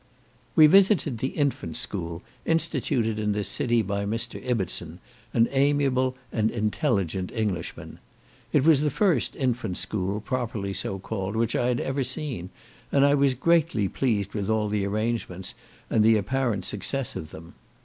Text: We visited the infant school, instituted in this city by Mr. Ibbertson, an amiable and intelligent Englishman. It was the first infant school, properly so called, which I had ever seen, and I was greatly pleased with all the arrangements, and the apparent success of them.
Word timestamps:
We 0.55 0.65
visited 0.65 1.19
the 1.19 1.27
infant 1.27 1.77
school, 1.77 2.23
instituted 2.43 3.19
in 3.19 3.33
this 3.33 3.47
city 3.47 3.83
by 3.83 4.03
Mr. 4.07 4.43
Ibbertson, 4.43 4.97
an 5.31 5.47
amiable 5.51 6.15
and 6.31 6.49
intelligent 6.49 7.31
Englishman. 7.31 7.99
It 8.51 8.63
was 8.63 8.81
the 8.81 8.89
first 8.89 9.35
infant 9.35 9.77
school, 9.77 10.19
properly 10.19 10.73
so 10.73 10.97
called, 10.97 11.35
which 11.35 11.55
I 11.55 11.67
had 11.67 11.79
ever 11.79 12.03
seen, 12.03 12.49
and 12.91 13.05
I 13.05 13.13
was 13.13 13.35
greatly 13.35 13.87
pleased 13.87 14.33
with 14.33 14.49
all 14.49 14.69
the 14.69 14.87
arrangements, 14.87 15.53
and 15.87 16.03
the 16.03 16.17
apparent 16.17 16.65
success 16.65 17.15
of 17.15 17.29
them. 17.29 17.53